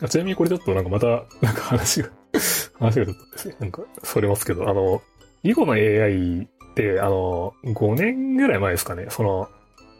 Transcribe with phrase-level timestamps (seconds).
[0.00, 1.06] あちなみにこれちょっとなんかまた、
[1.40, 2.10] なんか話が、
[2.78, 5.02] 話がちょっとですね、なんか、それますけど、あの、
[5.42, 9.48] 囲碁の AI って、あの、5年ぐらい前ですかね、その、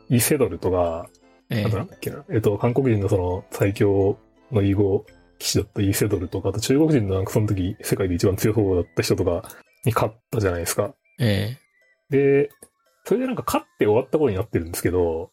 [0.09, 1.09] イセドルとか、
[1.48, 4.19] えあとなんだっけな、えっと、韓国人のその最強
[4.51, 5.07] の囲碁
[5.39, 9.49] 棋士だったイセドルとか、あと中国人のなんかその時世界で一番強そうだった人とか
[9.85, 10.95] に勝ったじゃないですか。
[11.21, 11.57] え
[12.11, 12.51] で、
[13.05, 15.30] それでなんか勝って終わったことになってるんですけど、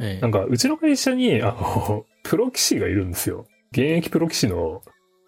[0.00, 0.20] えええ。
[0.20, 3.46] なんかうちの会社に、あの、プロ棋士がいるんですよ。
[3.72, 4.82] 現役プロ棋士の、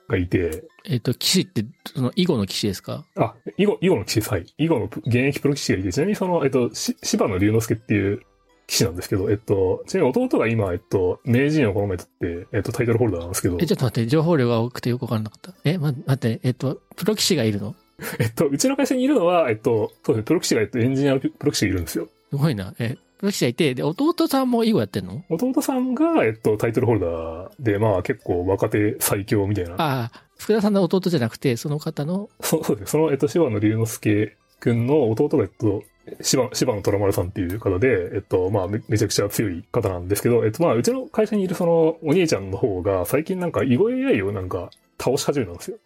[0.07, 3.07] がいて、えっ、と、騎士って、その、囲碁の騎士ですか？
[3.17, 4.31] あ、囲碁、囲碁の棋士です。
[4.31, 4.45] はい。
[4.59, 8.21] 囲碁の現役プロ棋士がいて、ちなみにその、えっと、し柴野龍之介っていう
[8.69, 12.09] 棋士なんですけど、えっと、ちなみに弟が今、えっと、名人をこの前取
[12.43, 15.55] って、えっと、タイトルホルダーなんですけどえ、、ちょっと待って、情報量が多くてよくわからなかった。
[15.65, 17.75] え、ま、待って、えっ、と、プロ騎士がいるの？
[18.19, 22.09] えっと、うちの会社にいるのは、えっと、そうですね、プロ棋士が、えっと、エンジニアのプロ棋士がいるんですよ。
[22.29, 22.75] すごいな。
[22.79, 25.25] え、プロ騎士がいて、で、弟さんも囲碁やってんの？
[25.31, 29.75] 弟さんが、えっと、タイトルホルダーで、まあ結構若手最強みたいな。
[29.75, 32.91] ああ、福田さんの弟じゃなくて、その方の、そうそうですね。
[32.91, 35.83] その、えっと、柴野龍之介くんの弟が、えっと、
[36.21, 45.79] 柴柴野虎丸さんっていう方で、えっと、まあめ、めちゃくちゃ強い方なんですけど、えっと、まあ、うちの会社にいるその、お兄ちゃんの方が、最近なんか、囲碁 AI をなんか、倒し始めたんですよ。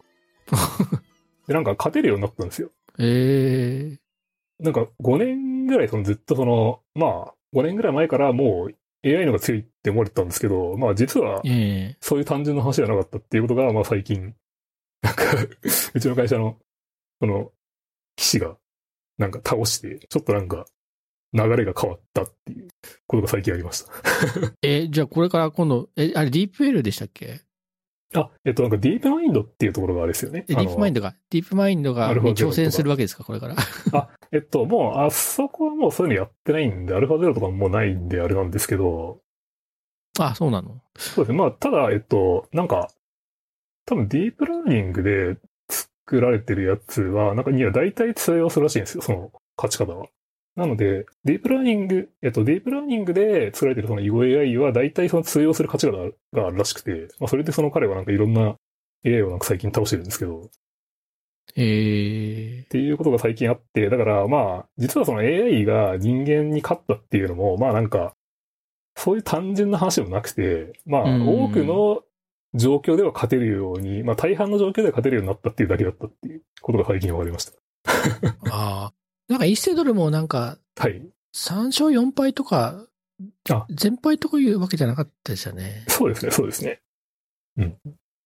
[1.47, 2.69] で、なんか、勝てるようになったんですよ。
[2.99, 3.99] ええ
[4.59, 8.75] なんか、5年ぐらい、その、ずっとその、まあ、5年ぐらい前からもう、
[9.07, 14.35] AI のが強いって思われてたんですけど、まあ、実は、ええそういう単純な話じゃなかったっていうことが、まあ最近、
[15.01, 15.23] なんか、
[15.93, 16.57] うちの会社の、
[17.19, 17.51] この、
[18.17, 18.57] 騎士が、
[19.17, 20.65] なんか倒して、ちょっとなんか、
[21.31, 22.67] 流れが変わったっていう
[23.07, 23.91] ことが最近ありました。
[24.63, 27.41] え、じゃあこれから今度、え、あれ、ディープ L でしたっけ？
[28.15, 30.45] あ、えっと、なんか DeepMind っていうところがあれですよね。
[30.47, 33.55] え DeepMind ドが、 DeepMind が、挑戦するわけですか、これから。
[33.93, 39.21] あ、えっと、もう、あそこはもうそういうのやってないんで、アルファゼロとかもうないんであれなんですけど、
[40.17, 40.81] あ、そうなの？
[40.97, 41.37] そうですね。
[41.37, 42.89] まあ、ただ、えっと、なんか、
[43.85, 45.37] 多分ディープラーニングで
[45.69, 50.07] 作られてるやつは、なんか、いや、大体通用するらしいんですよ、その勝ち方は。
[50.59, 58.55] なので、ディープラーニング、えっと、ディープラーニングで作られてるその囲碁 AI は、大体その通用する勝ち方があるらしくて、まあ、それでその彼はなんかいろんな
[59.05, 60.49] AI をなんか最近倒してるんですけど、っ
[61.55, 68.15] ええていうことが最近あって、だからまあ、実はその AI が人間に勝ったっていうのも、まあなんか、
[68.95, 72.03] そういう単純な話でもなくて、まあ、うん多くの
[72.53, 77.53] 状況では勝てるように、まあ大半の状況では勝てるようになったっていうだけだったっていうことが最近分かりました。
[78.51, 78.98] ああ。
[79.29, 81.01] なんか、イッセドルもなんか、はい。
[81.35, 82.85] 3勝4敗とか、
[83.49, 85.85] あ全敗とかいうわけじゃなかったですよね。
[85.87, 86.81] そうですね、そうですね。
[87.55, 87.75] で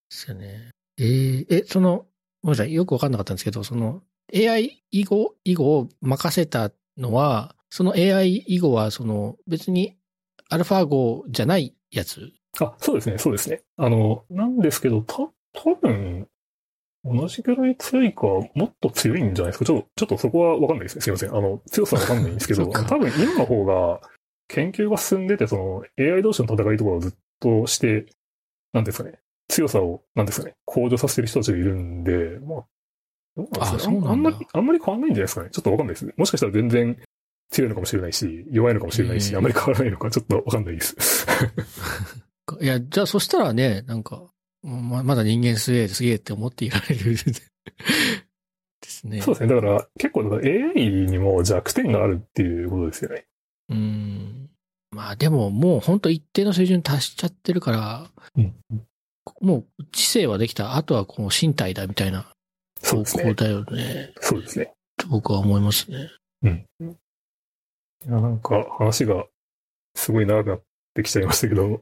[0.10, 0.70] すよね。
[0.98, 2.06] えーえ、その、
[2.42, 4.02] ごめんなさい、よくわかんなかったんですけど、その、
[4.34, 9.98] AI 囲碁、囲碁を任せたのは、その AI 囲碁は、その、別に、
[10.50, 13.64] アルファ号じゃないやつあ、そうですね、そうですね。
[13.78, 15.16] あの、なんですけど、た、
[15.54, 16.28] 多分、
[17.06, 18.24] 同じぐらい強いか、
[18.56, 19.66] もっと強いんじゃないですか？
[19.66, 21.02] ちょっと、ちょっとそこはわかんないですね。
[21.02, 21.30] すいません。
[21.36, 24.02] あの、強さはわかんないんですけど、多分今の方が
[24.48, 28.06] 研究が進んでて、その AI 同士の戦いとかをずっとして、
[28.72, 29.20] なんですかね。
[29.50, 30.56] 強さを、なんですかね。
[30.66, 32.66] 向上させてる人たちがいるんで、まあ、
[33.36, 34.02] どうなんですかね。
[34.06, 35.50] ああんまり、あんまり変わんないんじゃないですかね。
[35.52, 36.14] ちょっとわかんないです。
[36.18, 36.98] もしかしたら全然
[37.52, 40.96] 強いのかもしれないし、弱いのかもしれないし、あんまり変わらないのか、ちょっとわかんないです。
[42.62, 44.24] いや、じゃあそしたらね、なんか、
[44.64, 49.22] ままだ人間すげえ、すげえって思っていられるですね。
[49.22, 49.54] そうですね。
[49.54, 53.26] だから、結構、AI にも弱点があるっていうことですよね。
[53.70, 54.50] うん。
[54.92, 58.54] まあでももう本当一定の水準に達しちゃってるから、うん。
[59.42, 60.76] もう知性はできた。
[60.76, 62.28] あとはこの身体だみたいな。
[62.84, 64.14] 方向だよね。
[64.20, 64.74] そうですね。
[64.98, 66.10] と僕は思いますね。
[66.44, 66.66] うん。
[66.82, 69.26] いや、なんか話が
[69.96, 70.64] すごい長くなっ
[70.94, 71.82] てきちゃいましたけど、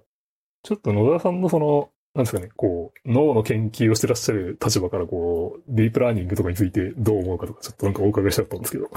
[0.63, 8.89] ちょっと野田さんのその、なんですかね、こう、脳の研究をしてらっしゃる立場からこう、ディープラーニングとかについてどう思うかとか、ちょっとなんかお伺いしたかったんですけど。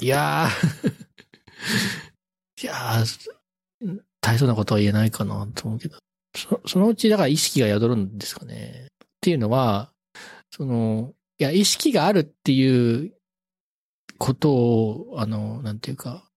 [0.00, 0.88] いやー、
[2.62, 5.96] いやー、大層なことは言えないかなと思うけど。
[6.36, 8.88] そそのうちだから意識が宿るんですかね。
[8.88, 9.90] っていうのは、
[10.50, 13.14] その、いや、意識があるっていう
[14.18, 16.28] ことを、あの、なんていうか、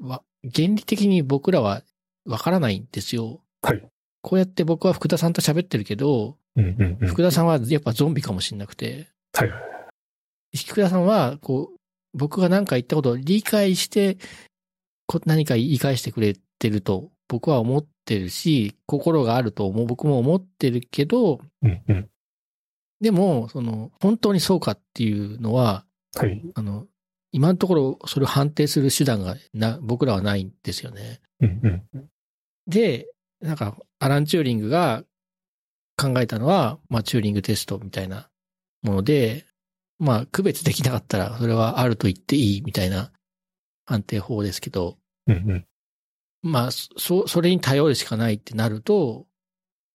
[0.00, 1.82] わ、原理的に僕らは
[2.24, 3.40] わからないんですよ。
[3.62, 3.91] はい。
[4.22, 7.08] こうやって僕は福田さんと喋ってるけど、うんうんうん。
[7.08, 9.56] 福田さんはやっぱゾンビかもしれなくて、はいは
[10.52, 10.56] い。
[10.56, 11.76] 福田さんは、こう、
[12.14, 14.18] 僕が何か言ったことを理解して、
[15.06, 22.08] こ何か言い返してくれてると僕は思ってるし、心があると思う、僕も思ってるけど、うんうん。
[23.00, 25.84] でも、その、本当にそうかっていうのは、
[26.14, 26.42] はい。
[26.54, 26.86] あの、
[27.32, 31.20] 今のところそれを判定する手段がな、僕らはないんですよね。
[31.40, 32.08] うんうん。
[32.66, 33.08] で、
[33.42, 35.04] なんか、アラン・チューリングが、
[35.96, 38.30] 考えたのは、まあ、チューリングテストみたいな
[38.82, 39.44] もので、
[39.98, 43.12] まあ、区別できなかったら、それはあると言っていいみたいな
[43.84, 44.96] 判定法ですけど、
[45.26, 45.66] うんうん。
[46.42, 49.26] まあ、そ、それに頼るしかないってなると、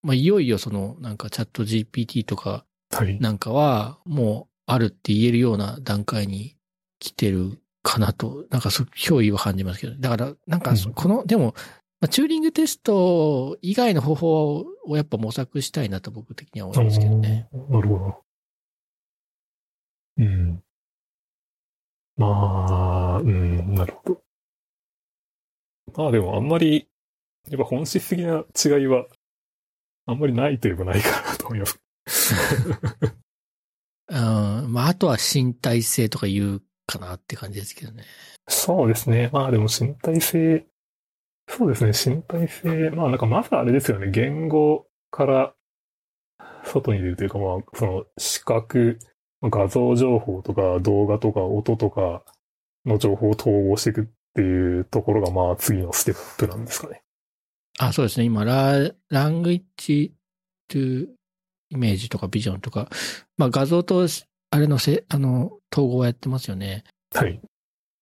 [0.03, 3.19] まあ、いよいよその、なんかチャット GPT とかはい。
[3.19, 6.55] なんかは、もう、あるって言えるような段階に
[6.99, 9.95] 来てるかなと、なんかそ、脅威を感じますけど。
[9.97, 11.53] だから、なんかそ、うんこの、でも、
[11.99, 17.47] まあ、チューリングテスト以外の方法をやっぱ模索したいなと僕的には思いますけどね。
[17.51, 18.23] なるほど。
[20.17, 20.63] うん。
[22.17, 24.21] まあ、うん、なるほど。
[25.95, 26.87] まあでもあんまり、
[27.49, 29.07] やっぱ本質的な違いは、
[30.05, 31.79] あんまりないといえばないかなと思います。
[34.09, 34.71] うん。
[34.71, 38.03] まあ、あとは身体性とか言うかなって感じですけどね。
[38.47, 39.29] そうですね。
[39.33, 40.65] まあでも身体性、
[41.47, 45.53] そうですね、身体性、まあなんかまずあれですよね、言語から
[46.65, 48.99] 外に出るというか、まあその視覚、
[49.41, 52.23] 画像情報とか動画とか音とか
[52.85, 57.03] の情報を統合していくっていうところがまあ次のステップなんですかね。
[57.79, 58.25] あ、そうですね。
[58.25, 60.13] 今、ラ、ラングイッチ
[60.67, 62.89] とイメージとかビジョンとか、
[63.37, 64.07] まあ画像と、
[64.49, 66.83] あれのせ、あの、統合をやってますよね。
[67.13, 67.39] はい。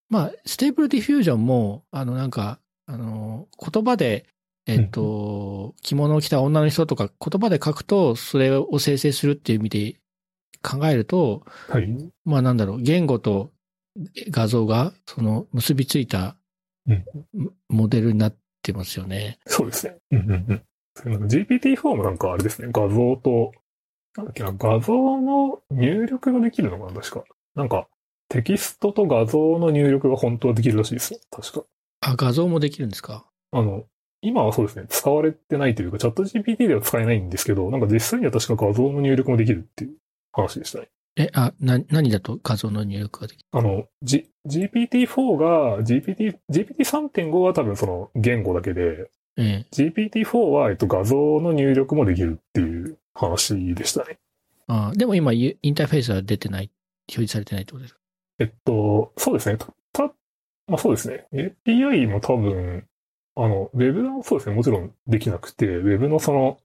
[0.10, 4.26] まあ、 Stable Diffusion も、あの、なんか、あの、言葉で、
[4.68, 9.96] えっ、と、着物を着た女の人とか言葉で書くと、それを生成するっていう意味で
[10.64, 12.12] 考えると、はい。
[12.26, 13.52] まあなんだろう、言語と
[14.30, 16.36] 画像が、その、結びついた
[16.88, 17.06] うん
[17.70, 19.40] モデルになってますよね。
[19.48, 19.96] そうですね。
[20.12, 20.62] うんうんうん。
[20.96, 23.52] それなんか GPT-4 もなんかあれですね、画像と、
[24.16, 27.24] なんだっけな、画像の入力ができるのかな、確か。
[27.56, 27.88] なんか、
[28.30, 31.66] テキストと画像の入力が本当はできるらしいですね、確か。
[32.06, 33.26] あ、画像もできるんですか？
[33.52, 33.86] あの、
[34.22, 39.96] 今はそうですね、使われてないというか、チャット GPT では使えないんですけど、なんか実際には確か画像の入力もできるっていう
[40.32, 40.88] 話でしたね。
[41.18, 43.46] え、あ、な、何だと画像の入力ができる？
[43.52, 49.66] あの、G、GPT-4 が、GPT、GPT3.5 は多分その言語だけで、ええ。
[49.72, 54.18] GPT-4 は、えっと、画像の入力もできるっていう話でしたね。
[54.68, 56.72] あでも今、インターフェースは出てない、
[57.10, 58.00] 表示されてないってことですか？
[58.40, 59.58] えっと、そうですね。
[60.68, 61.28] まあそうですね。
[61.66, 62.86] API も多分、
[63.36, 64.56] あの、Web はそうですね。
[64.56, 66.58] もちろんできなくて、Web のその、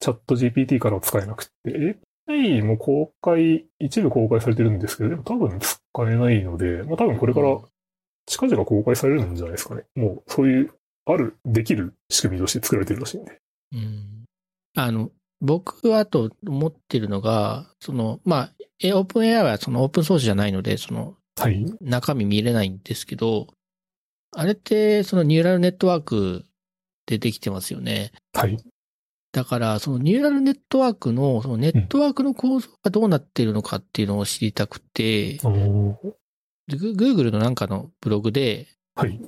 [0.00, 1.98] チャット GPT からは使えなくて、
[2.28, 7.58] API も公開、一部公開されてるんですけど、でも多分使えないので、まあ多分これから
[8.26, 9.84] 近々公開されるんじゃないですかね。
[9.94, 10.74] もう、そういう、
[11.06, 13.40] ある、できる仕組みとして作られてるらしいんで。
[13.72, 14.24] うん。
[14.74, 15.10] あの、
[15.40, 18.52] 僕はあと思ってるのが、その、まあ、
[18.82, 21.64] えオープン AI はそのオープンソースじゃないので、そのはい。
[21.80, 23.48] 中身見れないんですけど、
[24.32, 26.44] あれってそのニューラルネットワーク
[27.06, 28.12] でできてますよね。
[28.32, 28.58] はい。
[29.32, 35.94] だから、そのニューラルネットワークの、そのネットワークの構造がどうなっているのかっていうのを知りたくて、おー
[36.68, 39.20] でグ Google のなんかのブログで、はい。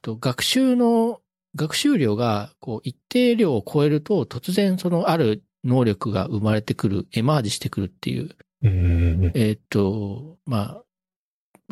[0.00, 1.20] と学習の、
[1.54, 8.30] 学習量がこう一定量を超えると突然そのある能力が生まれてくる、エマージしてくるっていう、
[9.26, 9.32] う。
[9.34, 10.82] えーっと、まあ、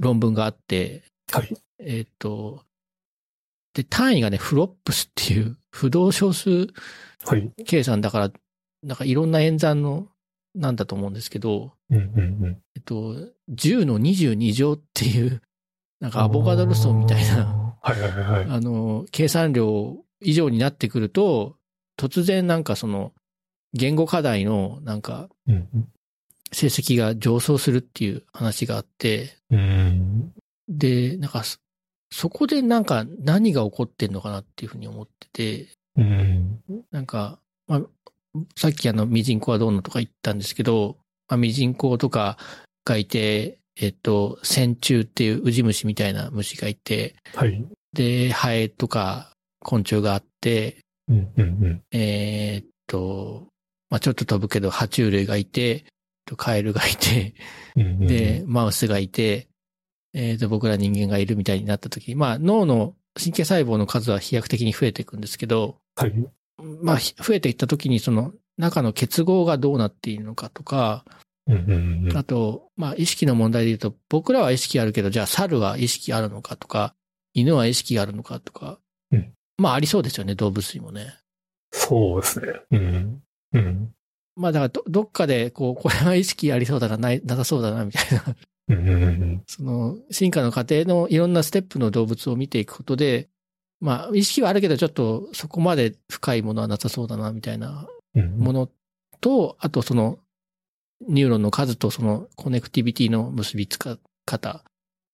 [0.01, 1.57] 論文があって、はい。
[1.79, 2.65] えーっと、
[3.75, 6.69] で、単位がね、フロップスっていう不動小数
[7.25, 7.53] はい。
[7.67, 8.33] 計算だから、
[8.83, 10.09] なんかいろんな演算の、
[10.55, 12.63] なんだと思うんですけど、うんうんうん。
[12.75, 13.15] えっと、
[13.51, 15.43] 10の22乗っていう、
[16.01, 17.77] なんかアボガドロストンみたいな。
[17.83, 18.45] はいはいはいはい。
[18.49, 21.57] あの、計算量以上になってくると、
[21.99, 23.13] 突然なんかその、
[23.75, 25.29] 言語課題のなんか
[26.53, 30.33] 成績が上昇するっていう話があって、うーん。
[30.69, 31.59] で、なんかそ、
[32.13, 36.61] そこでなんか何が起こってんのかなっていうふうに思ってて、うーん。
[36.91, 37.83] なんか、まあ、
[38.57, 42.37] さっきあの、ミジンコはどうのとか言ったんですけど、まあ、ミジンコとか
[42.85, 47.65] がいて、えっと、線虫っていうウジ虫みたいな虫がいて、はい。
[47.93, 50.79] で、ハエとか昆虫があって、
[51.09, 51.83] うんうんうん。
[51.93, 53.49] えーっと、
[53.89, 55.85] まあ、ちょっと飛ぶけど、爬虫類がいて、
[56.27, 57.35] とカエルがいて、
[57.77, 59.49] で、、マウスがいて、
[60.13, 66.13] えーっと、僕ら人間がいるみたいになった時、まあ、脳の神経細胞の数は飛躍的に増えていくんですけど、はい。
[66.83, 71.05] まあ、ひ増えていった時にその中の結合がどうなっているのかとか、
[72.15, 76.95] あと、まあ、意識の問題で言うと、僕らは意識あるけど、じゃあ猿は意識あるのかとか、
[77.35, 78.79] 犬は意識があるのかとか、
[79.11, 81.15] うんまあ、ありそうですよね、動物にもね。
[81.73, 82.53] そうですね。
[82.71, 83.23] うん。
[83.53, 83.95] うん。
[84.37, 93.29] まあ、だからど、どっかで、こう、 これは意識ありそうだな、ない、なさそうだな、みたいな、その、進化の過程のいろんなステップの動物を見ていくことで、
[93.81, 98.39] まあ、意識はあるけど、ちょっとそこまで深いものはなさそうだな、みたいなうん。
[98.39, 98.71] ものっ
[99.21, 100.19] と、あとその、
[101.09, 104.63] ニューロンの数とそのコネクティビティの結びつか方。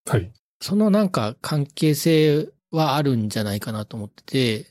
[0.05, 0.33] はい。
[0.61, 4.67] そのなんか関係性はあるんじゃないかなと思ってて、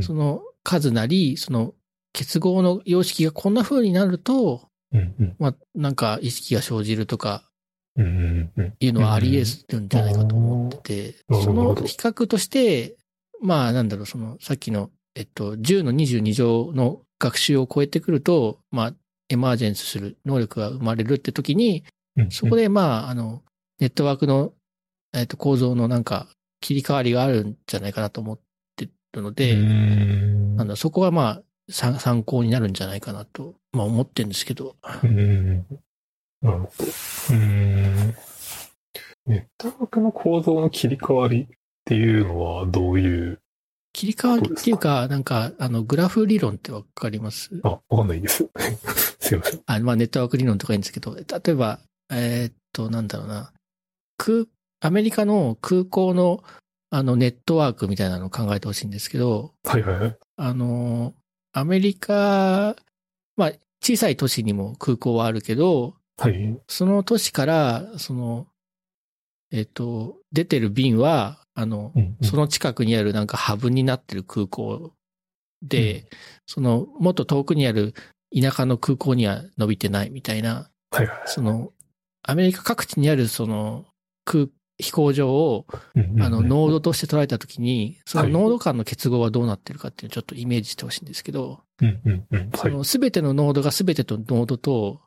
[0.00, 1.74] その数なり、その
[2.12, 5.36] 結合の様式がこんな風になると、うんうん。
[5.38, 7.44] まあ、なんか意識が生じるとか
[7.96, 12.96] いうのはあり得るんじゃないかと思ってて、その比較として、
[13.40, 18.94] まあなんだろう、そのさっきの、えっと、10の22乗の学習を超えてくると、まあ、
[19.28, 21.84] エマージェンスする能力が生まれるって時に、
[22.16, 23.42] うんそこでまあ、あの、
[23.78, 24.52] ネットワークの、
[25.14, 26.26] えっと、構造のなんか
[26.60, 28.40] 切り替わりがあるんじゃないかなと思っ
[28.76, 30.56] てるので、うん。
[30.56, 34.76] なんだ、そこはまあ、参参考になるんじゃないかなと、まあ思ってるんですけど。
[35.02, 35.66] うん
[36.42, 36.84] なるほど。
[37.32, 38.14] うん
[39.26, 41.46] ネットワークの構造の切り替わりっ
[41.84, 43.40] ていうのはどういう、
[43.92, 47.50] 切り替わりっていうか、なんか、あの、グラフ理論ってわかります？
[47.62, 48.48] あ、わかんないです。
[49.20, 49.60] すいません。
[49.66, 53.52] あ、まあ、ネットワーク理論とか言うんですけど、例えば、えーっと、なんだろうな。
[54.16, 54.46] 空、
[54.80, 56.42] アメリカの空港の、
[56.90, 60.16] あの、ネットワークみたいなのを考えてほしいんですけど、はいはいはい。
[60.36, 61.14] あの、
[61.52, 62.76] アメリカ、
[63.36, 63.52] まあ、
[63.82, 66.60] 小さい都市にも空港はあるけど、はい。
[66.68, 68.46] その都市から、その、
[69.50, 74.92] えっと、出てる便は、あの、うんうんその近くにあるなんかハブになってる空港
[75.62, 76.06] で、
[76.46, 77.94] その、もっと遠くにある
[78.38, 81.22] 田舎の空港には伸びてないみたいな、はいはい。
[81.26, 81.72] その、
[82.22, 83.86] アメリカ各地にあるその
[84.24, 84.48] 空、
[84.80, 85.66] 飛行場を、
[86.20, 91.60] あの、ノードとして捉えたときに、そのはいノード間の結合はどうなってるかっていうのをちょっとイメージしてほしいんですけど。
[92.56, 95.00] そのすべてのノードがすべてとノードと、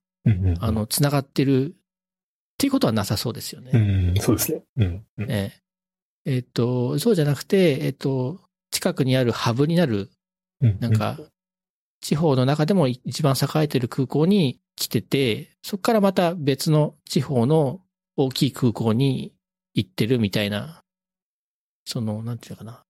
[0.59, 1.73] あの、繋がってるっ
[2.57, 3.71] ていうことはなさそうですよね。
[3.73, 4.63] うん、そうですね。
[4.77, 5.05] うん。
[5.17, 5.63] うんええ
[6.25, 8.39] えっと、そうじゃなくて、えっと、
[8.71, 10.09] 近くにあるハブになる、
[10.61, 11.19] うんなんか、
[11.99, 17.81] 地方の中でも一番栄えてる空港に来てて、そこからまた別の地方の
[18.15, 19.33] 大きい空港に
[19.73, 20.81] 行ってるみたいな、
[21.85, 22.83] その、なんていうのかな。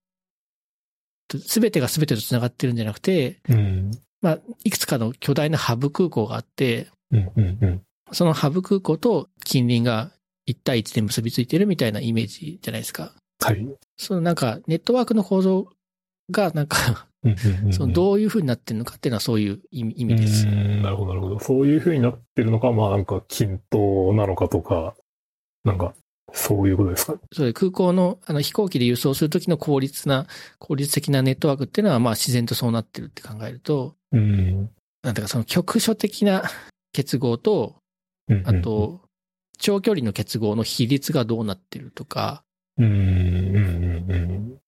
[1.39, 3.91] すべてがすべてと繋がってるんじゃなくて、うん。
[4.21, 7.81] まあ、いくつかの巨大なハブ空港があって、うんうんうん。
[8.11, 10.11] そのハブ空港と近隣が
[10.47, 13.13] 1対1で結びついてるみたいなイメージじゃないですか。
[13.41, 13.67] はい。
[13.97, 15.69] そのなんか、ネットワークの構造
[16.31, 17.07] が、なんか、
[17.71, 20.51] そのどういう風になってるのかっていうのはそういう意味意味ですう。
[20.51, 21.39] んなるほど、なるほど。
[21.39, 24.95] そういう風になってるのか、まあなんか均等なのかとか、
[25.63, 25.93] なんか、
[26.35, 27.19] そういうことですか？
[27.31, 30.25] それ空港のあの飛行機で輸送するときの効率な、
[30.59, 34.69] 効率的なネットワークっていうのは、まあ自然とそうなってるって考えると、うん。
[35.03, 36.43] なんていうかその局所的な
[36.91, 37.75] 結合と、
[38.27, 39.01] うんうんあ、と、
[39.59, 42.43] 長距離の結合の比率がどうなってるとか、
[42.77, 42.95] うん、うん、
[44.09, 44.59] うん、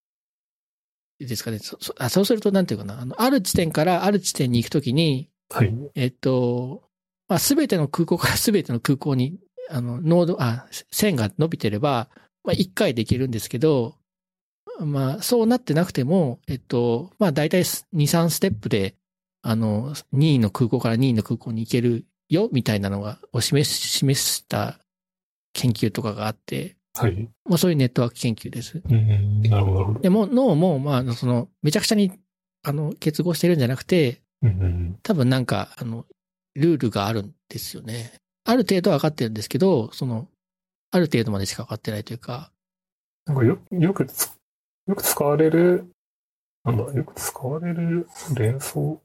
[1.19, 1.60] ですかね？
[1.60, 3.00] そそあそうすると、なんていうかな。
[3.01, 5.74] あの、ある地点からある地点に行くときに、はい。
[5.95, 6.84] えっと、
[7.27, 12.10] まあ、すべての空港からすべての空港に、あの、ノード、あ、線が伸びてれば、
[12.43, 13.95] まあ、一回できるんですけど、
[14.79, 18.95] まあ、そうなってなくても、えっと、まあ、大体2、3ステップで、
[19.41, 24.79] あの、2位の空港から2位の空港に行けるよ、みたいなのが、を示し、示した
[25.53, 27.29] 研究とかがあって、はい。
[27.45, 28.81] まあ、そういうネットワーク研究です。
[28.84, 30.00] うん、なるほど。
[30.00, 32.12] でも、脳も、まあ、その、めちゃくちゃに、
[32.63, 36.05] あの、結合してるんじゃなくて、うんうん、多分なんか、あの、
[36.55, 38.13] ルールがあるんですよね。
[38.48, 40.28] ある程度は分かってるんですけど、その、
[40.92, 42.52] ある程度までしか分かってないというか、
[43.25, 44.32] なんかよ、よくつ、
[44.88, 45.90] よく使われる、
[46.64, 49.02] なんだ、よく使われる連想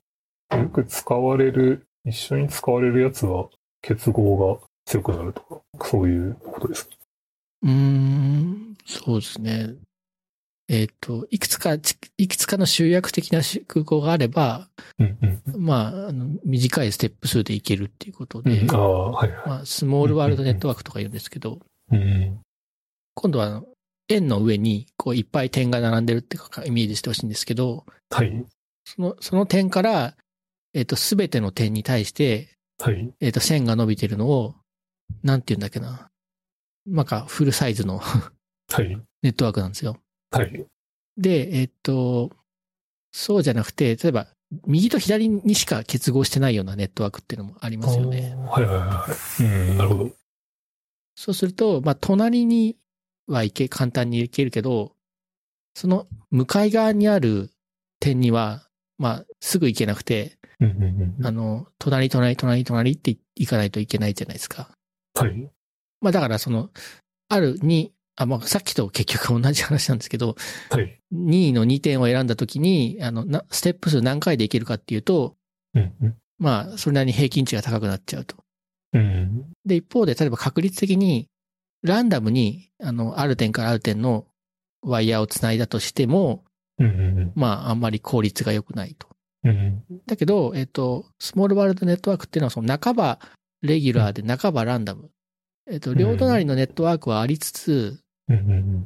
[0.52, 3.48] よく使われる、一緒に使われるやつは
[3.82, 6.96] 結合が強くなるとか、そういうことですか？
[7.62, 9.74] うーん、そうですね。
[10.72, 14.68] えっ、と、いくつか、ちいくつかの集約的なし空港があれば、
[15.00, 18.70] うんうんまあ、あの、短いステップ数でいけるっていうことうで、ん。
[18.70, 19.48] ああ、はいはい。
[19.48, 21.58] まあ、スモールワールドネットワークとか言うんですけど、
[21.90, 22.38] うん。
[23.14, 23.64] 今度は
[24.08, 28.46] 円の上に、こう、いっぱい点が並んでるっていうかイメージしてほしいんですけど、はい。
[28.84, 30.14] その、その点から、
[30.72, 33.12] えっ、と、すべての点に対して、はい。
[33.18, 34.54] えっ、と、線が伸びてるのを、
[35.24, 36.10] なんて言うんだっけな。
[36.86, 38.22] なんか、フルサイズのは
[38.80, 38.96] い。
[39.22, 39.96] ネットワークなんですよ。
[40.30, 40.66] はい。
[41.16, 42.30] で、えっ、と、
[43.12, 44.28] そうじゃなくて、例えば、
[44.66, 48.34] 右と左にしか結合してないようなネットワークっていうのもありますよね。
[48.48, 49.06] はいはいは
[49.40, 49.42] い。
[49.42, 50.10] うん、なるほど。
[51.14, 52.76] そうすると、まあ、隣に
[53.26, 54.92] は行け、簡単に行けるけど、
[55.74, 57.50] その向かい側にある
[58.00, 58.66] 点には、
[58.98, 60.38] まあ、すぐ行けなくて。
[61.22, 64.70] あの、隣、隣、隣、隣って行かないといけないじゃないですか。
[65.14, 65.50] はい。
[66.00, 66.70] まあだからその、
[67.28, 70.36] あるに、あ、まあさっきと結局同じ話なんですけど、
[70.70, 71.00] はい。
[71.12, 75.36] 2位の2点を選んだときに、あの、な、ステップ数何回でいけるかっていうと、
[75.74, 76.16] うんうん。
[76.38, 78.36] まあ、それなりに平均値が高くなっちゃうと。
[78.92, 79.50] うん。
[79.64, 81.28] で、一方で、例えば確率的に、
[81.82, 84.26] ランダムに、あの、ある点からある点の
[84.82, 86.44] ワイヤーをつないだとしても、
[86.78, 86.86] うん。
[86.86, 87.32] うん。
[87.34, 89.08] まあ、あんまり効率が良くないと。
[89.44, 89.82] うん。
[90.06, 93.18] だけど、えっと、スモールワールドネットワークっていうのは、その半ば
[93.62, 95.10] レギュラーで半ばランダム。
[95.70, 98.00] えっと、両隣のネットワークはありつつ、うん。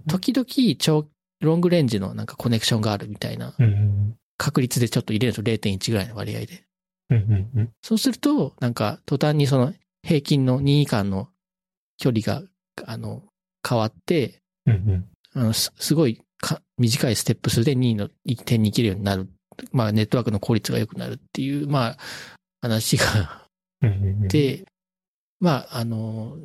[0.07, 1.09] 時々超、
[1.41, 4.17] ロングレンジのなんかコネクションがあるみたいなうん。
[4.39, 6.65] 確率でちょっと入れると0.1ぐらいの割合で。
[7.11, 7.51] うん。
[7.55, 7.71] うん。
[7.83, 9.73] そうすると、なんか途端にその
[10.03, 11.29] 平均の任意間の
[11.99, 12.43] 距離が、
[12.87, 13.23] あの、
[13.67, 15.05] 変わって、うん。
[15.35, 19.29] あのすすごいか短いステップ数で2位の1点に切るようになる。
[19.73, 21.97] まあ、ネットワークの効率が良くなるっていう、まあ、
[22.61, 23.49] 話が
[23.83, 24.29] うん。
[24.29, 24.65] で、
[25.41, 26.39] まあ、あの、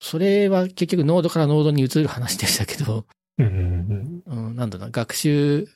[0.00, 3.04] それは結局ノードからノードに移る話でしたけど、
[3.38, 4.22] うん。
[4.26, 5.68] うん、なんだろうな、学習、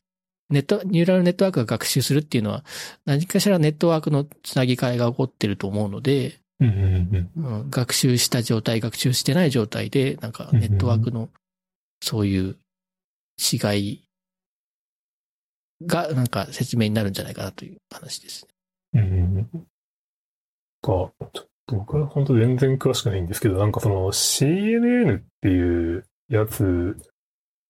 [0.50, 2.64] ネット、ニューラルネットワークが学習するっていうのは、
[3.04, 7.30] 何かしらネットワークのつなぎ替えが起こってると思うので、うん。
[7.36, 11.28] うん、学習した状態、学習してない状態で、なんかネットワークの
[12.02, 12.56] そういう
[13.38, 14.04] 違い
[15.82, 18.46] が、なんか説明になるんじゃないかなという話です
[18.92, 19.00] ね。
[19.00, 19.66] うん。
[20.80, 21.12] か、
[21.66, 26.96] 僕は本当全然詳しくないんですけど、なんかその CNN っていうやつ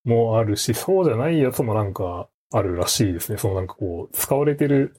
[0.04, 3.38] もあるし、そうじゃないやつもなんかあるらしいですね。
[3.38, 4.96] そのなんかこう、使われてる、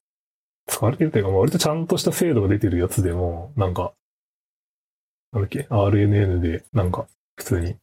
[0.66, 3.92] 使われてるというか、まあ割とちゃんとした精度が出てるやつでも、なんか、
[5.32, 7.76] なんだっけ、RNN で、なんか、普通に。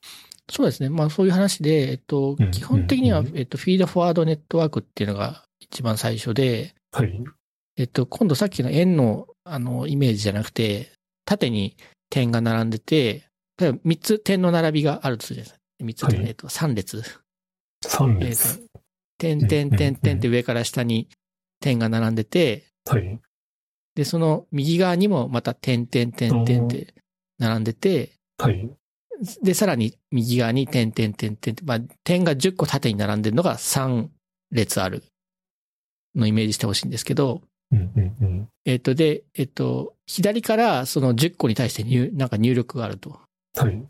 [0.49, 0.89] そうですね。
[0.89, 7.23] まあそういう話で、えっとうん、基本的にはうん、えっと、フィードフォワードネットワークっていうのが一番最初で、はい。
[7.77, 10.91] えっと、今度さっきの円の、あの、イメージじゃなくて、
[11.25, 11.77] 縦に
[12.09, 13.25] 点が並んでて、
[13.57, 15.57] 例えば3つ点の並びがあるとするじゃな
[15.89, 16.07] いですか。
[16.07, 17.03] 3つ、はいえっと、3列。
[17.85, 18.59] 3えっ列。
[18.59, 18.81] と、
[19.17, 21.07] 点、点、点、点って上から下に
[21.59, 23.19] 点が並んでて、はい。
[23.95, 26.93] で、その右側にもまた点、点、点、点って
[27.37, 28.69] 並んでて、はい。
[29.41, 34.09] で、さらに右側に点、点、点、点って、まあ、点が10個縦に並んでるのが3
[34.51, 35.03] 列ある
[36.15, 38.49] のイメージしてほしいんですけど、うんうんうん。
[38.65, 43.19] えっと、で、えっと、左からその10個に対して入、なんか入力があると。
[43.55, 43.83] はい。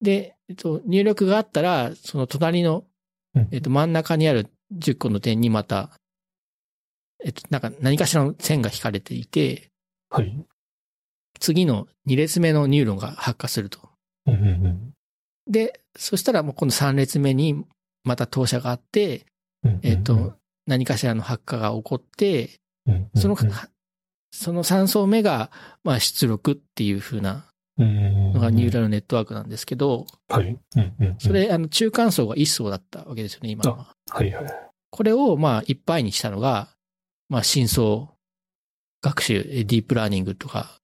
[0.00, 2.84] で、えっと、入力があったら、その隣の、
[3.34, 5.90] うんえっと、真ん中にある10個の点にまた、
[7.24, 9.68] えっと、なんか何かしらの線が引かれていて、
[10.10, 10.44] はい。
[11.40, 13.80] 次の2列目のニューロンが発火すると。
[14.26, 14.92] うんうんうん
[15.50, 17.64] で、そしたらもう今度3列目に
[18.04, 19.24] また投射があって、
[19.64, 19.80] うんうん。
[19.82, 20.34] えっと、
[20.66, 22.50] 何かしらの発火が起こって、
[22.86, 23.36] うんうんうん、その、
[24.30, 25.50] その3層目が、
[25.84, 27.46] まあ出力っていう風な
[27.78, 30.46] ののがニューラルネットワークなんですけど、はい。
[30.46, 33.94] うんうんうんそ、れ、あの、中間層が1層だったわけですよね、今のは。
[34.10, 34.44] はいはい。
[34.90, 36.68] これを、まあ、いっぱいにしたのが、
[37.28, 38.14] まあ、深層
[39.02, 40.78] 学習、えディープラーニングとか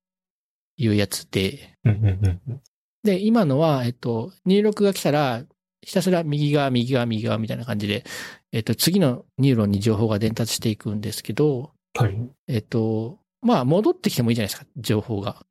[0.76, 2.61] いうやつで、うんうんうんうん。
[3.02, 5.42] で、今のは、えっと、入力が来たら、
[5.83, 8.04] ひたすら右側、右側、右側みたいな感じで、
[8.52, 12.16] えっと、次のニューロンに情報が伝達していくんですけど、はい。
[12.48, 15.44] えっと、まあ、戻ってきてもいいじゃないですか、情報が。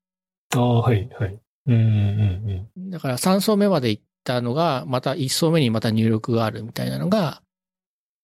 [0.55, 1.39] ああ、はいはい。
[1.65, 7.41] うんうんうんだから3層目まで行ったのが、また1層目にまた入力があるみたいなのが、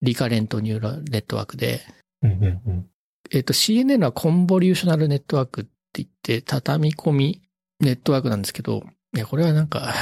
[0.02, 1.82] リカレントニューラルネットワークで、
[2.22, 2.32] うん。
[2.32, 2.90] うんうんうん。
[3.32, 7.42] えっと、CNN はコンボリューショナルネットワークって言って、畳み込み
[7.80, 8.84] ネットワークなんですけど、
[9.16, 9.94] いや、これはなんか、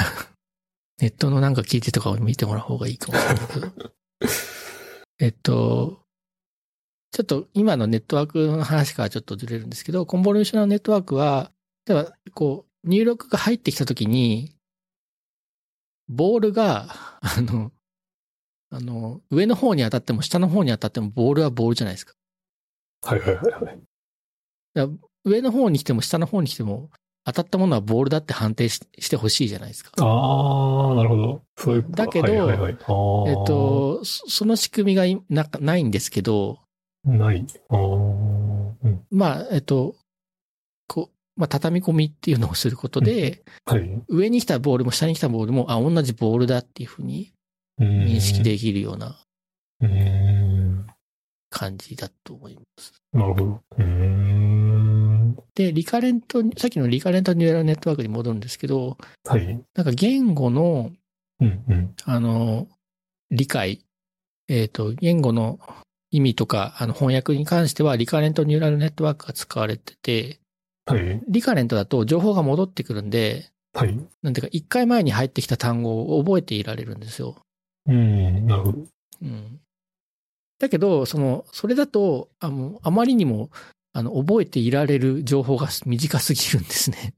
[1.00, 3.94] ネットのなんか聞いてとかを見てもらう方がいいかもしれないけど。
[5.20, 6.07] えっと、
[7.12, 11.52] ちょっと今のネットワークの話からちょっとずれるんですけど、コンボリューショナルネットワークは、
[11.88, 14.56] 例えば、こう、入力が入ってきたときに、
[16.10, 16.88] ボールが、
[17.22, 17.72] あの、
[18.70, 22.14] あの、上の方に当たっても下の方に当たってもボールはボールじゃないですか。
[23.04, 25.00] はいはいはいはい。
[25.24, 26.90] 上の方に来ても下の方に来ても、
[27.26, 29.92] 当たったものはボールだって判定ししてほしいじゃないですか。
[29.98, 31.44] ああ、なるほど。
[31.58, 32.78] そういうだけどはいはいはい、えっ、
[33.46, 36.60] と、そその仕組みがいなないんですけど、
[37.08, 37.46] ない。
[37.70, 39.06] ああ、うん。
[39.12, 39.96] まあ、えっ、と、
[40.88, 44.04] こう、まあ、畳み込みっていうのをすることで、はい。
[44.08, 47.32] 上に来たボールも下に来たボールも、あ、同じボールだっていうふうに
[47.80, 49.20] 認認識できるような
[49.82, 50.88] うーん。
[51.50, 52.94] 感じだと思います。
[53.14, 53.46] なるほど。
[53.78, 55.38] うーん。
[55.56, 59.46] で、リカレント、さっきのリカレントニューラルネットワークに戻るんですけど、はい。
[59.76, 60.92] なんか言語の、
[61.40, 61.96] うんうん。
[62.04, 62.68] あの、
[63.32, 63.86] 理解、
[64.48, 65.60] えっ、と、言語の
[66.12, 70.40] 意味とか、あの、翻訳に関しては、リカレントニューラルネットワークが使われてて、
[70.86, 71.22] はい。
[71.28, 74.00] リカレントだと情報が戻ってくるんで、はい。
[74.22, 77.36] なんていうか、一回前に入ってきた単語を覚えていられるんですよ。
[77.86, 78.46] うん。
[78.48, 78.86] なるほど。
[79.22, 79.60] うん。
[80.60, 83.50] だけど、その、それだと、あの、あまりにも
[83.98, 87.16] あの、覚えていられる情報が短すぎるんですね。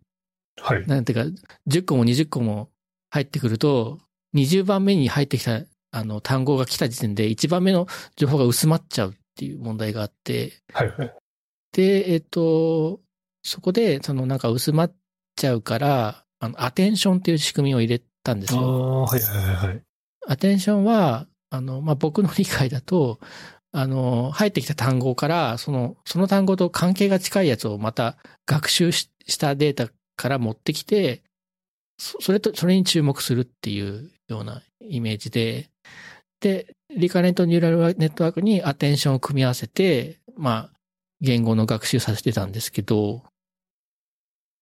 [0.61, 0.87] はい。
[0.87, 2.69] なんていうか、10個も20個も
[3.09, 3.99] 入ってくると、
[4.33, 5.59] 20番目に入ってきた、
[5.91, 10.91] あの、単語が来た時点で1番目の情報が薄まっちゃうっていう問題があって、はい。
[10.91, 11.13] はい。
[11.73, 12.99] で、えっと、
[13.43, 14.95] そこで、そのなんか薄まっ
[15.35, 18.63] ちゃうから、あの、アテンションっていう仕組みを入れたんですあよ。
[18.63, 19.81] あ、はいはいはいはい。
[20.27, 23.19] アテンションは、あの、まあ、僕の理解だと、
[23.71, 31.23] あの、入ってきた単語から、その、その単語と関係が近いやつをまた学習ししたデータから持ってきて、
[31.99, 35.69] そそれと、それに注目するっていうようなイメージで、
[36.39, 40.79] で、リカレントニューラルネットワークにアテンションを組み合わせて、まあ、
[41.21, 43.23] 言語の学習させてたんですけど、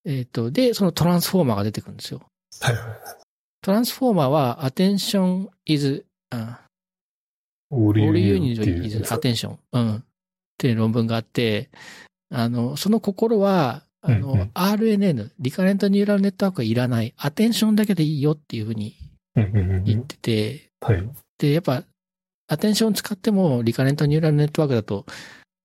[0.06, 2.22] えっ、と、で、そのトランスフォーマーが出てくるんですよ。
[2.62, 2.84] はいはい。
[3.62, 6.62] トランスフォーマーは attention is, あ
[7.70, 9.58] オール all ユ you ニ need っていう is attention.
[9.74, 9.96] うん。
[9.98, 10.04] っ
[10.58, 11.70] ていう論文があって、
[12.32, 17.14] あの、その心は、あの、うんうん RNN、リカレントニューラルネットワークはいらない。
[17.18, 18.96] アテンションだけでいいよっていうふうに。
[19.38, 21.10] 言ってて、はい。
[21.38, 21.84] で、やっぱ、
[22.48, 25.06] アテンション使っても、リカレントニューラルネットワークだと、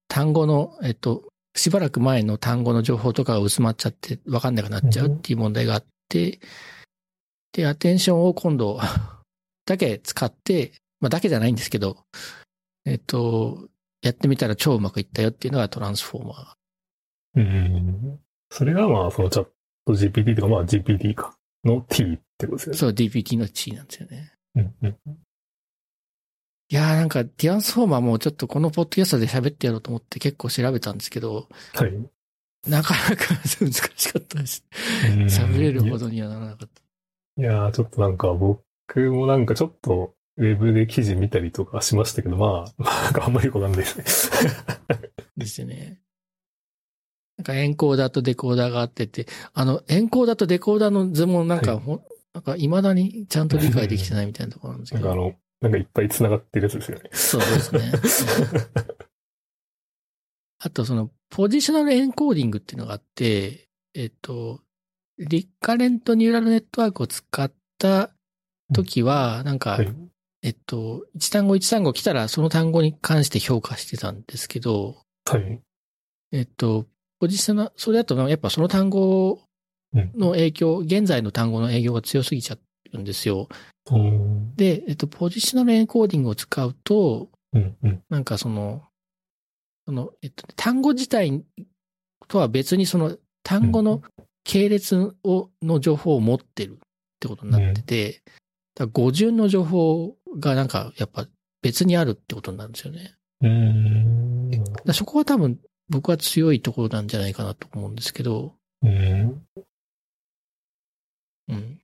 [0.09, 6.41] 単語の、えっと、しばらく前の単語の情報とかが薄まっちゃって、わかんなくなっちゃうっていう問題があって、
[7.53, 8.79] で、アテンションを今度、
[9.67, 12.05] だけ使って、まあ、だけじゃないんですけど、
[12.85, 13.69] えっと、
[14.03, 16.55] やってみたら超うまくいったよっていうのがトランスフォーマー。
[17.35, 18.21] うん。
[18.51, 19.47] それがまあ、そのチャッ
[19.87, 21.37] ト GPT とか、まあ GPT か。
[21.65, 22.79] の T ってことですよね。
[22.79, 24.33] そう、DPT の地位なんですよね。
[24.57, 24.97] うんうん。
[26.69, 31.93] いやーなんか、ティアンスフォーマーもちょっとこのポッドキャストで喋ってやろうと思って結構調べたんですけど、はい。
[32.69, 33.81] なかなか難し
[34.13, 34.65] かったです。
[35.15, 36.83] うん喋れるほどにはならなかった。
[37.43, 38.63] いやー、ちょっとなんか僕
[39.11, 44.51] もなんかちょっとウェブで記事見たりとかしましたけど、まあ、まああんまりよくわかんないですね。
[45.37, 46.01] ですよね。
[47.39, 51.83] なんかエンコーダーとデコーダーがあってて、あの、エンコーダーとデコーダーの図もなんかはい
[52.35, 55.09] なんか未だにちゃんと理解できてないみたいなところなんですけど。
[55.09, 57.11] なんかあの、なんかいっぱい繋がってるやつですよね。
[57.13, 57.93] そうですね。
[60.65, 64.61] あとその、ポジショナルエンコーディングっていうのがあって、えっと、
[65.19, 68.11] リカレントニューラルネットワークを使った
[68.73, 69.95] 時は、なんか、はい。
[70.45, 75.61] えっと、一単語一単語来たらその単語に関して評価してたんですけど、はい。
[76.33, 76.87] えっと、
[77.23, 79.41] ポジショナル、それだとやっぱその単語
[79.95, 80.11] うん。
[80.19, 82.57] の影響、現在の単語の影響が強すぎちゃ
[82.95, 83.49] うんですよ。
[83.93, 84.57] うん。
[84.57, 87.77] で、えっと、ポジショナルエンコーディングを使うと、うん。
[87.81, 88.03] うん。
[88.09, 88.83] なんかその、
[89.87, 91.45] その、えっと、単語自体
[92.27, 94.03] とは別にその単語の
[94.43, 96.79] 系列を、の情報を持ってるっ
[97.21, 98.23] てことになってて、
[98.75, 101.29] だから語順の情報がなんかやっぱ
[101.63, 103.15] 別にあるってことになるんですよね。
[103.43, 104.93] うん。
[104.93, 109.47] そこは多分僕は強いところなんじゃないかなと思うんですけど、うん。
[111.49, 111.81] うん。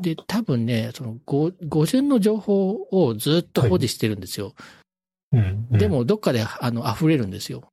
[0.00, 4.54] で、多分ね、その語、語順の情報をずっと保持してるんですよ。
[5.32, 5.68] うん。
[5.70, 7.68] で、も、どっかで、あの、溢れるんですよ。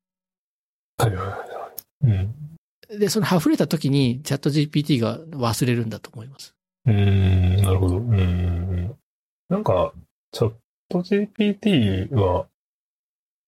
[0.98, 1.72] はいはいは
[2.04, 2.08] い。
[2.92, 3.00] うん。
[3.00, 6.56] で、その溢れた時に、チャット GPT が忘れるんだと思います。
[6.86, 7.98] うん、なるほど。
[7.98, 8.96] うん。
[9.50, 9.94] なんか、
[10.32, 10.54] チャッ
[10.90, 12.48] ト GPT は、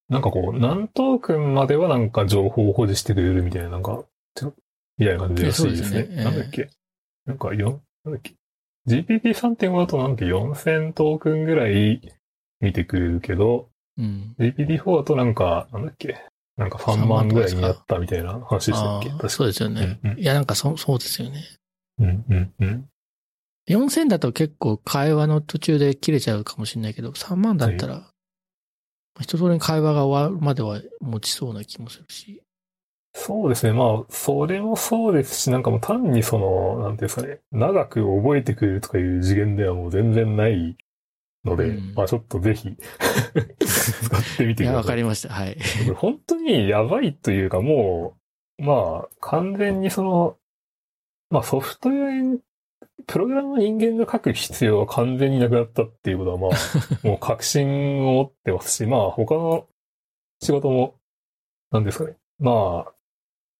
[0.09, 4.03] なんかこう、何トークンまではなんか情報を保持してくれるみたいな、なんか、
[4.97, 5.89] みたいな感じらしいですね。
[5.89, 6.69] そうですねええなんだっけ？
[7.25, 8.33] なんか、よ、なんだっけ
[8.87, 12.01] ?GPT3.5 だとなんか4000トークンぐらい
[12.59, 14.35] 見てくれるけど、うん。
[14.39, 16.17] GPT4 だとなんか、なんだっけ？
[16.57, 19.09] なんか3万ぐらいになったみたいな話でしたっけ？
[19.09, 19.99] 確かそうですよね。
[20.03, 21.43] うんうんいや、なんかそ、そうですよね。
[21.99, 22.89] うん、うん、うん。
[23.69, 28.09] 4000だと結構会話の途中で切れちゃうかもしれないけど、3万だったら、
[29.19, 32.41] 一通りに会話が終わるまでは持ちそうな気もするし。
[33.15, 33.73] そうですね。
[33.73, 40.75] まあ、それもそうですし、なんかもう単にその、なんていうんですかね、長く覚えてくれるとかいう次元ではもう全然ない
[41.45, 42.75] ので、うんまあちょっとぜひ、
[43.61, 44.75] 使ってみてください。
[44.75, 45.33] わかりました。
[45.33, 45.55] はい。
[45.55, 48.17] これ本当にやばいというかも
[48.59, 50.37] う、まあ、完全にその、
[51.29, 52.39] まあソフトウェア、
[53.07, 56.51] プログラムの人間が書く必要は完全になくなったっていうことは、まあ、
[57.07, 59.67] もう確信を持ってますし、まあ他の
[60.41, 60.95] 仕事も、
[61.71, 62.15] なんですかね。
[62.39, 62.93] まあ、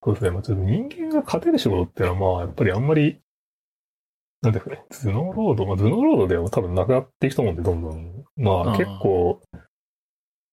[0.03, 0.31] そうですね。
[0.31, 3.19] まあちょっと人間が勝てる仕事っていうのは、まあやっぱりあんまり、
[4.41, 4.83] なんですかね。
[4.89, 8.25] 頭脳労働、まあ頭脳労働では多分なくなっていくと思うんで、どんどん。
[8.35, 9.41] まあ結構、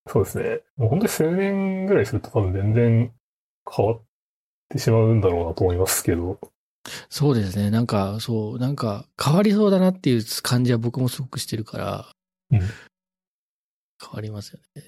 [0.07, 0.61] そうですね。
[0.77, 3.13] もう本当に数年ぐらいすると多分全然
[3.71, 4.03] 変わっ
[4.69, 6.39] てしまうんだろうなと思いますけど。
[7.09, 7.71] そうですね。
[7.71, 12.09] なんか、そう、なんか、変わりそうだなっていう感じは僕もすごくしてるから、
[12.51, 12.61] うん
[14.03, 14.83] 変わりますよね。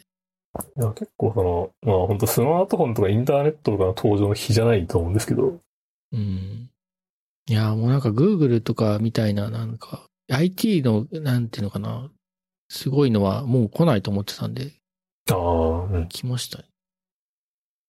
[0.76, 5.60] いや、結構その、まあ本当スマートフォンとかインターネットとかの登場の日じゃないと思うんですけど、
[6.12, 6.70] うん。
[7.48, 12.10] いや、もうなんか Google とかみたいな、なんか、IT の、なんていうのかな、
[12.68, 14.72] すごいのはもう来ないと思ってたんで、
[15.30, 16.08] ああ、うん。
[16.08, 16.64] 来ましたね。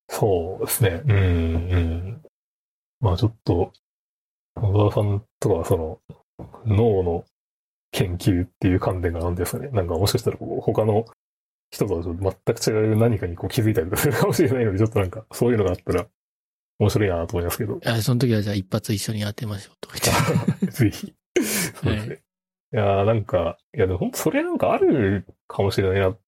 [0.09, 1.01] そうですね。
[1.05, 1.15] うん、う
[1.77, 2.21] ん。
[2.99, 3.73] まあちょっと、
[4.55, 5.99] 小沢さんとかはその、
[6.65, 7.25] 脳の
[7.91, 9.69] 研究っていう観点がなんですかね。
[9.69, 11.05] なんかもしかしたら他の
[11.71, 16.05] 人とは全く違う何かにこう気づいたりするかもしれないので、ちょっとなんかそういうのがあったら
[16.79, 17.79] 面白いなと思いますけど。
[17.85, 19.89] あその時はじゃあ一発一緒に当てましょうと。
[20.71, 21.13] ぜひ。
[21.41, 22.23] そうですね。
[22.73, 26.19] い、やーなんか、いやでも本当それなんかあるかもしれないなっ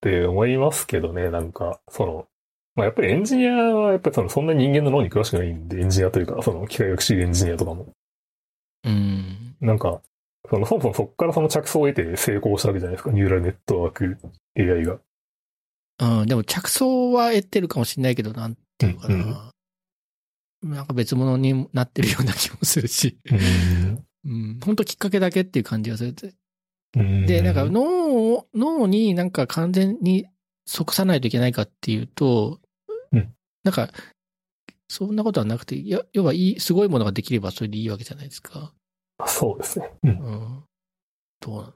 [0.00, 2.28] て思いますけどね、なんか、その、
[2.76, 7.88] まあやっぱりエンジニアはやっぱりそのそんな人間の脳に詳しくないんで、エンジニアというか、その機械学習エンジニアとかも。
[8.84, 9.56] うん。
[9.60, 10.00] なんか、
[10.48, 14.18] そのそもそもそこからその着想を得て成功したわけじゃないですか、ニューラルネットワーク
[14.56, 14.98] AI が。
[16.20, 19.50] うん、でも着想は得てるかもしれないけど、なんていうのかな。
[20.62, 23.18] なんか別物になってるような気もするし。
[24.24, 26.14] うん、本当きっかけだけっていう感じがする。
[26.94, 30.26] で、なんか脳を、脳になんか完全に
[30.66, 32.59] 即さないといけないかっていうと、うん
[33.64, 33.90] なんか、
[34.88, 38.72] そんなことはなくて、や要はいい、すごいものができればそれでいいわけじゃないですか。
[39.26, 39.90] そうですね。
[40.02, 40.64] うんうん。
[41.40, 41.74] どうな、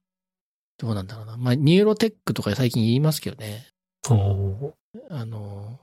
[0.78, 1.36] どうなんだろうな。
[1.36, 3.68] まあ、ニューロテックとか最近言いますけどね。
[4.04, 4.74] そう
[5.10, 5.80] あの、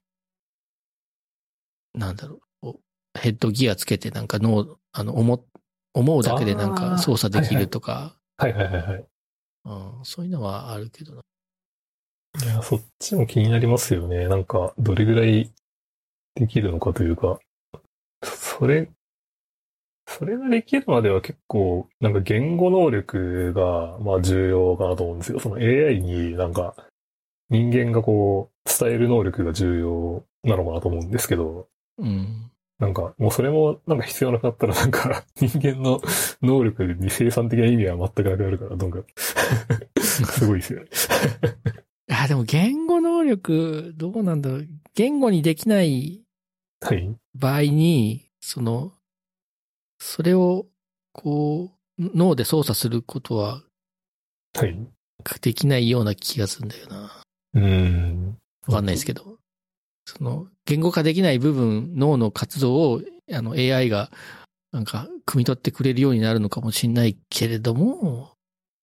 [1.94, 2.74] なんだろう。
[3.20, 5.46] ヘッドギアつけてなんか脳、あの、思、
[5.94, 9.06] 思うだけでなんか操作できるとか、はいはいはいはい。
[9.66, 11.22] うん、そういうのはあるけどな。
[12.44, 14.28] いや、そっちも気になりますよね。
[14.28, 15.52] なんか、どれぐらい
[16.42, 17.40] できるのかというか、
[18.24, 18.90] それ、
[20.08, 25.40] それができるまでは結構、なんか言語能力が、まあ重要かなと思うんですよ。
[25.40, 26.76] その AI になんか、
[27.52, 31.68] 人間がこう、伝える能力が重要なのかなと思うんですけど、
[32.00, 32.50] うん。
[32.80, 36.02] なんか、もうそれもなんか必要なくなったらなんか、人間の
[36.42, 39.04] 能力に生産的な意味は全くなくなるから、なんか、
[40.02, 40.88] すごいですよね。
[42.10, 44.68] あ、でも言語能力、どうなんだろう。
[44.96, 46.22] 言語にできないはい。
[47.36, 48.94] 場合に、その、
[50.00, 50.66] それを、
[51.14, 53.62] こう、脳で操作することは
[54.56, 54.76] はい。
[55.42, 57.24] できないような気がするんだよな。
[57.54, 58.38] うーん。
[58.68, 59.38] わかんないですけど。
[60.06, 64.12] その、言語化できない部分、脳の活動を、あの、AI が、
[64.72, 68.34] なんか、汲み取ってくれるようになるのかもしれないけれども、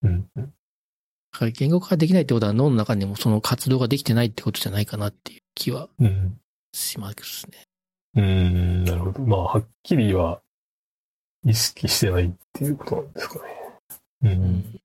[0.03, 0.29] うん。
[0.37, 6.41] だから言語化できないってことは脳の中にもその活動ができてないってことじゃないかなっていう気はうん。
[6.73, 7.68] しますね。
[8.19, 9.21] うーん、なるほど。
[9.23, 10.41] まあ、はっきりは
[11.45, 13.41] 意識してないっていうことなんですかね。
[14.23, 14.29] う。
[14.29, 14.81] うんん。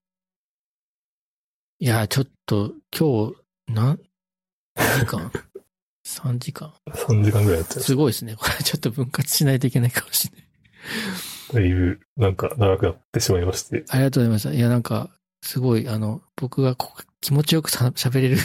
[1.79, 3.33] いや、ちょっと、今
[3.67, 3.99] 日、なん、
[4.75, 5.31] 何時間
[6.05, 8.35] ?3 時間3時間ぐらいやってますすごいですね。
[8.35, 10.47] これちょっと分割しないといけないかもしれない。
[11.53, 13.83] だいぶ、なんか長くなってしまいまして。
[13.89, 14.53] ありがとうございました。
[14.53, 15.09] いや、なんか、
[15.41, 18.37] すごい、あの、僕がこ気持ちよくさ喋れる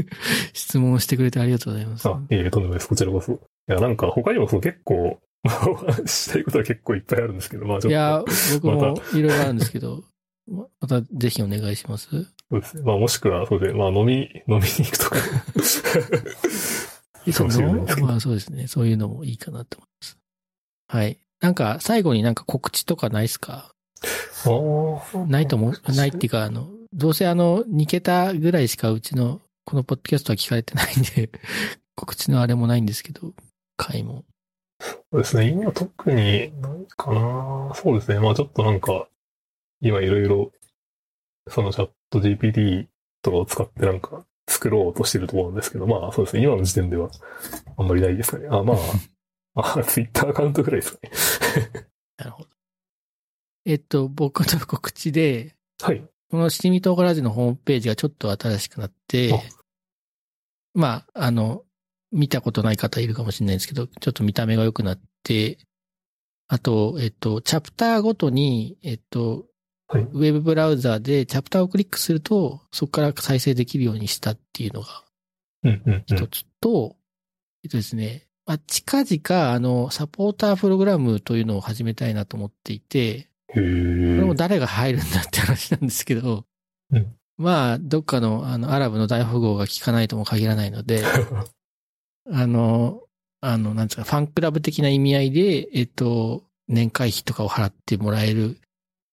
[0.54, 2.08] 質問をしてくれてありがとうございます。
[2.08, 2.88] あ、いえ、とんでもないです。
[2.88, 3.38] こちらこそ。
[3.70, 5.20] いや、なんか他にもそう結構、
[6.06, 7.90] し したいことは結構いっぱいあるんですけど、まあちょっと。
[7.90, 8.22] いや、
[8.54, 10.04] 僕もまいろいろあるんですけど、
[10.50, 12.08] ままたぜひお願いします？
[12.10, 12.82] そうですね。
[12.82, 15.16] まあもしくは、そうで、まあ飲み、飲みに行くとか。
[17.26, 18.06] いいかもしれないですけど。
[18.06, 18.66] まあそうですね。
[18.66, 20.18] そういうのもいいかなと思います。
[20.88, 21.18] はい。
[21.40, 23.72] なんか、最後になんか告知とかないですか？
[25.28, 31.30] ないと思う、ないっていうか、あの、どうせあの、2桁ぐらいしかうちの、このポッドキャストは聞かれてないんで、
[31.94, 33.34] 告知のあれもないんですけど、
[33.80, 34.24] 回も。
[34.80, 35.48] そうですね。
[35.48, 37.72] 今特にないかな。
[37.74, 38.20] そうですね。
[38.20, 39.08] まあちょっとなんか、
[39.80, 40.52] 今いろいろ、
[41.48, 42.86] そのチャット GPT
[43.22, 46.42] とかを使ってなんか作ろうとしてるところなんですけど、まあそうですね。
[46.42, 47.10] 今の時点では
[47.76, 48.48] あんまりないですかね。
[48.50, 48.74] あ、ま
[49.54, 51.60] あ、 あ、ツイッターアカウントぐらいですかね。
[52.18, 52.48] なるほど。
[53.66, 56.02] えっと、僕の告知で、はい。
[56.30, 59.38] この七味唐辛子のホームページがちょっと新しくなってあ、
[60.74, 61.64] まあ、あの、
[62.12, 65.58] 見たことない方いるかもしれないですけど、ちょっと見た目が良くなって、
[66.48, 69.46] あと、えっと、チャプターごとに、えっと、
[69.86, 70.02] はい。
[70.02, 75.02] ウェブブラウザでチャプターをクリックすると、そこから再生できるようにしたっていうのが
[75.64, 76.04] うんうんうん。
[76.06, 76.96] 一つと、
[77.64, 83.62] えっとですね、まあ、近々、あの、サポータープログラムというのを始めたいなと思っていて、へこれ
[84.22, 86.44] もー誰が入るんだって話なんですけど、
[86.92, 91.02] うんまあ、どっかの、あの、アラブの大富豪が聞かないとも限らないので、
[92.28, 93.02] あの、
[93.40, 98.58] あの、なんですか、ファンクラブ的な意味合いで、えっと、年会費とかを払ってもらえる、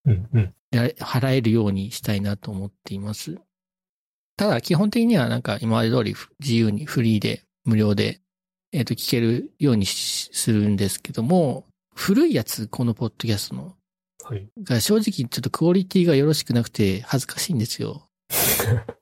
[0.05, 0.53] うんうん。
[0.71, 3.37] や払えるようにしたいなと思っています。
[4.35, 8.21] ただ基本的にはなんか今まで通り自由にフリーで無料で、
[8.71, 11.65] えっ、と聞けるようにするんですけども、
[11.95, 13.75] 古いやつ、このポッドキャストの、
[14.23, 14.47] はい。
[14.61, 18.09] が正直ちょっとクオリティがよろしくなくて恥ずかしいんですよ。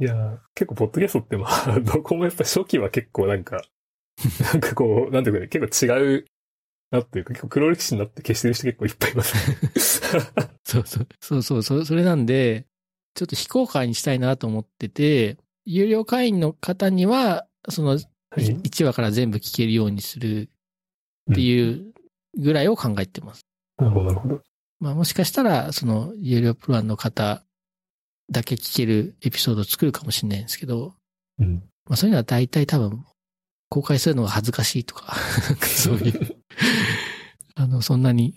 [0.00, 3.62] いやー、結構、ポッドキャストってまあ、 どこもやっぱ初期は結構なんか、
[4.52, 6.24] なんかこう、なんていうかね、結構違う
[6.90, 9.56] なっていうか、結構黒歴史になって消してる人結構いっぱいいますね。
[10.64, 11.08] そうそう。
[11.20, 12.66] そうそう、そそれなんで、
[13.14, 17.98] ちょっと非公開にしたいなと思ってて、有料会員の方には、その
[18.30, 18.44] はい。
[18.44, 20.50] 1話から全部聞けるようにする
[21.32, 21.92] っていう
[22.36, 23.46] ぐらいを考えてます。
[23.78, 24.42] なるほど、なるほど。
[24.80, 27.42] まあもしかしたら、その有料プランの方
[28.30, 30.94] だけ聞けるエピソードを作るかもしれないんですけど、
[31.38, 31.62] うん。
[31.86, 33.04] まあそういうのは大体多分、
[33.70, 35.14] 公開するのが恥ずかしいとか、
[35.62, 36.36] そういう、
[37.54, 38.34] あの、そんなに、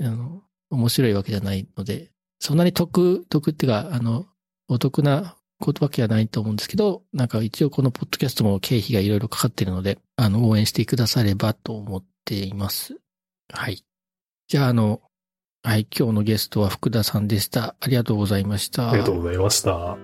[0.00, 4.26] あの、面白いわけじゃないので、そんなに得、得っていうか、あの、
[4.68, 12.98] お得なことわけはないと思うんですけど、なんか一応このポッドキャストも経費がいろいろかかってるので、あの、応援してくださればと思っています。
[13.52, 13.84] はい。
[14.48, 15.00] じゃあ、あの、
[15.66, 17.74] はい、今日のゲストは福田さんでした。
[17.80, 18.90] ありがとうございました。
[18.90, 19.96] ありがとうございました。